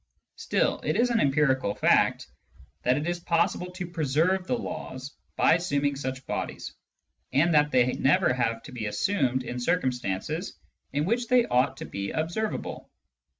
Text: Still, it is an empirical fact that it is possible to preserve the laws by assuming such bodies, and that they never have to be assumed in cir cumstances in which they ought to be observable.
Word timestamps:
Still, 0.35 0.81
it 0.83 0.95
is 0.95 1.11
an 1.11 1.19
empirical 1.19 1.75
fact 1.75 2.25
that 2.81 2.97
it 2.97 3.07
is 3.07 3.19
possible 3.19 3.69
to 3.73 3.85
preserve 3.85 4.47
the 4.47 4.57
laws 4.57 5.13
by 5.35 5.53
assuming 5.53 5.95
such 5.95 6.25
bodies, 6.25 6.73
and 7.31 7.53
that 7.53 7.69
they 7.69 7.93
never 7.93 8.33
have 8.33 8.63
to 8.63 8.71
be 8.71 8.87
assumed 8.87 9.43
in 9.43 9.59
cir 9.59 9.79
cumstances 9.79 10.53
in 10.91 11.05
which 11.05 11.27
they 11.27 11.45
ought 11.45 11.77
to 11.77 11.85
be 11.85 12.09
observable. 12.09 12.89